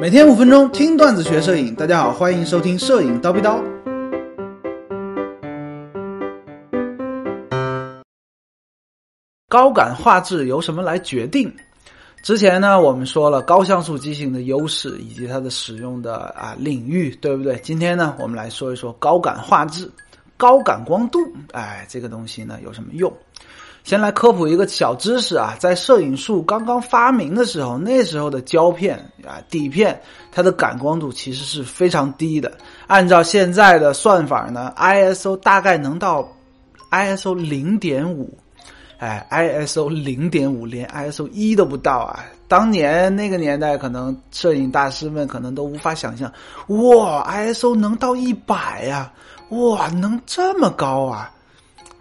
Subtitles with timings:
[0.00, 3.60] 每天五分钟听段子学摄影，大家好，欢迎收听摄影叨逼叨。
[9.48, 11.52] 高感画质由什么来决定？
[12.22, 17.56] 之前呢，我们说了高像素机型的优势以及它的使用的啊领域，对不对？
[17.64, 19.90] 今天呢，我们来说一说高感画质、
[20.36, 21.18] 高感光度，
[21.50, 23.12] 哎，这个东西呢有什么用？
[23.82, 30.00] 先来科普一个小知识啊，在摄影术刚刚发明的时候，那时候的胶片啊底片，
[30.32, 32.50] 它的感光度其实是非常低的。
[32.86, 36.26] 按照现在的算法呢，ISO 大概能到
[36.90, 38.36] ISO 零点五。
[38.98, 42.24] 哎，ISO 零点五连 ISO 一都不到啊！
[42.48, 46.32] 当年那个年代，可能摄影大师们可能都无法想象，
[46.66, 49.12] 哇，ISO 能到一百呀！
[49.50, 51.30] 哇，能这么高啊！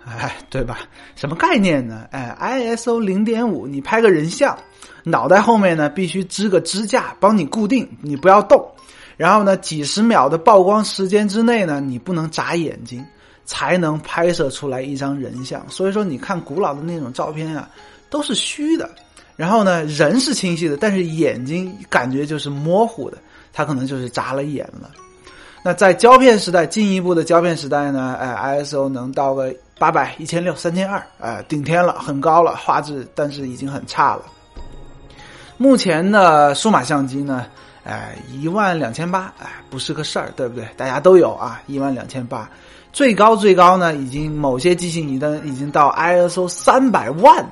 [0.07, 0.79] 哎，对吧？
[1.15, 2.07] 什么概念呢？
[2.09, 2.35] 哎
[2.75, 4.57] ，ISO 零点五，你拍个人像，
[5.07, 8.63] 脑袋后面呢必须支个支架帮你固定，你不要动。
[9.15, 13.05] 然后呢，几十秒的曝光时间之内呢，你不能眨眼睛。
[13.49, 17.69] 才能拍摄出来一张人像，所以说你看古老的那种照片啊，
[18.09, 18.89] 都是虚的。
[19.37, 23.17] 然后呢，人是清晰的，但是眼睛感觉就是模糊的，
[23.53, 24.91] 他可能就是眨了眼了。
[25.63, 34.23] 那在胶片时代，进一步的胶片时代呢，哎，ISO 能到个八百、一千六、三千二，哎，顶天了，很高了，画质，但是已经很差了。
[35.57, 37.45] 目前的数码相机呢，
[37.83, 40.67] 哎，一万两千八，哎，不是个事儿，对不对？
[40.77, 42.49] 大家都有啊，一万两千八。
[42.93, 47.45] 最高最高呢，已经某些机型已经已经到 ISO 三百万，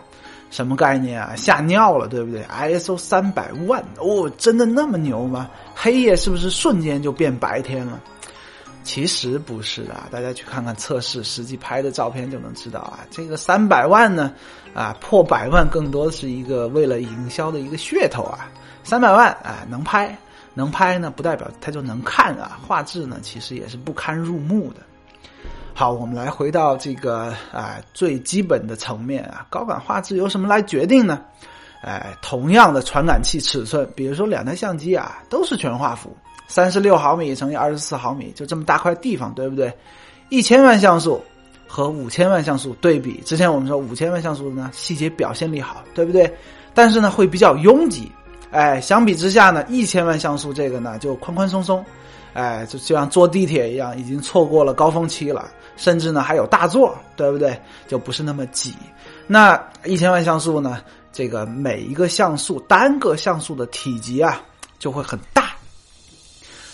[0.50, 1.34] 什么概念啊？
[1.36, 5.50] 吓尿了，对不对？ISO 三百万哦，真的那么牛吗？
[5.76, 8.00] 黑夜是不是瞬间就变白天了？
[8.86, 13.00] 其实不是的，大家去看看测试，实际拍的照片就能知道啊。
[13.10, 14.32] 这个三百万呢，
[14.74, 18.48] 啊破百万更多是一个为了营销的一个噱头啊。
[18.84, 20.16] 三百万啊能拍
[20.54, 22.60] 能拍呢，不代表它就能看啊。
[22.66, 24.82] 画质呢，其实也是不堪入目的。
[25.74, 31.22] 好，我们来回到这个啊最基本的层面啊，高感画质由什么来决定呢？
[31.82, 36.16] 哎，同样的传感器尺寸，比如说两台相机啊，都是全画幅，
[36.48, 39.72] 三十六毫米乘以二十四毫米，就这么大块地方，对不对？
[40.30, 41.24] 一千万像素
[41.68, 46.32] 和五千万像素对比，之前我们说五千万像素呢细节表现力好，对不对？
[46.74, 48.12] 但是呢会比较拥挤，
[48.52, 51.84] 哎，相比之下呢一千万像素这个呢就宽宽松松。
[52.34, 57.58] 哎，就就像坐地铁一样，已经错过了高峰期了，甚至呢还有大座，对不对？
[57.88, 58.76] 就不是那么挤。
[59.26, 60.82] 那一千万像素呢，
[61.14, 64.42] 这个每一个像素单个像素的体积啊
[64.80, 65.18] 就会很，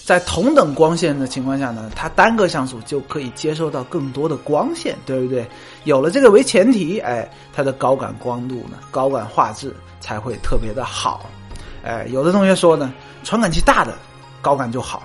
[0.04, 5.48] 在同等光线的情况下呢，它单个像素就可以接收到更多的光线，对不对？
[5.84, 11.30] 有了这个为前提，哎，它的高感光度呢，高感画质才会特别的好。
[11.84, 13.94] 哎，有的同学说呢，传感器大的
[14.42, 15.04] 高感就好。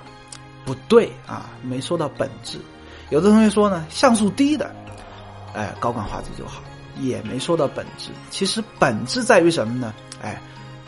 [0.64, 2.58] 不对啊，没说到本质。
[3.10, 4.74] 有的同学说呢，像素低的，
[5.54, 6.60] 哎，高感画质就好，
[7.00, 8.10] 也没说到本质。
[8.30, 9.94] 其实本质在于什么呢？
[10.20, 10.40] 哎，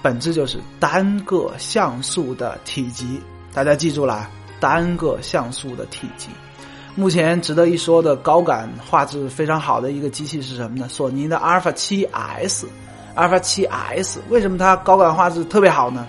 [0.02, 3.22] 本质就是单个像素的体积。
[3.58, 4.30] 大家记住了，
[4.60, 6.28] 单个像素的体积。
[6.94, 10.86] 目前值得一说的高感画质非常好的一个机器是什么呢？
[10.88, 12.68] 索尼的阿尔法七 S，
[13.16, 16.06] 阿尔法七 S 为什么它高感画质特别好呢？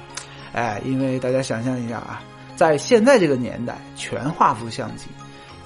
[0.53, 2.21] 哎，因为大家想象一下啊。
[2.55, 5.07] 在现在这个年代，全画幅相机，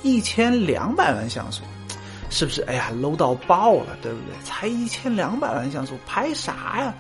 [0.04, 1.64] 一千两百万像素，
[2.30, 2.62] 是不是？
[2.62, 4.42] 哎呀，low 到爆了，对不对？
[4.46, 6.94] 才一千两百万像素，拍啥呀？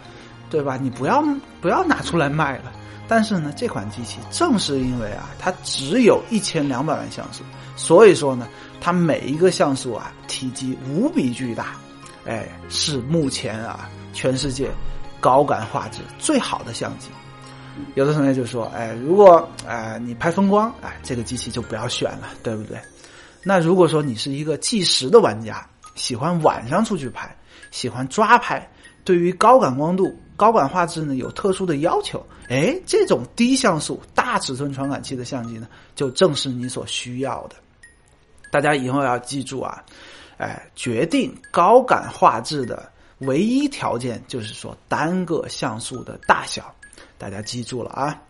[0.50, 0.78] 对吧？
[0.82, 1.24] 你不要
[1.62, 2.74] 不要拿出来卖了。
[3.08, 7.44] 但是呢，这款机器正是因为啊，它只有一千两百万像素，
[7.76, 8.48] 所以说呢，
[8.80, 11.76] 它每一个像素啊，体积无比巨大，
[12.26, 14.70] 哎，是目前啊，全世界
[15.20, 17.10] 高感画质最好的相机。
[17.96, 22.78] 有的同学就说：“哎，如果哎你拍风光，哎这个机器就不要选了，对不对？
[23.42, 27.36] 那如果说你是一个计时的玩家，喜欢晚上出去拍，
[27.72, 28.70] 喜欢抓拍，
[29.04, 37.56] 对于高感光度、高感画质呢有特殊的要求，哎，这种低像素、大尺寸传感器的相机呢，就正是你所需要的。
[38.52, 39.84] 大家以后要记住啊，
[40.38, 46.74] 哎，决定高感画质的唯一条件就是说单个像素的大小。”
[47.18, 48.22] 大家记住了啊！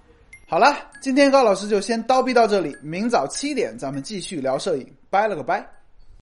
[0.47, 5.82] 好了，今天高老师就先叨逼到这里，明早七点咱们继续聊摄影，拜了个拜。